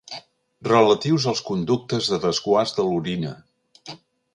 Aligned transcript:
Relatius 0.67 1.27
als 1.33 1.43
conductes 1.51 2.11
de 2.15 2.21
desguàs 2.27 2.77
de 2.79 2.87
l'orina. 2.91 3.41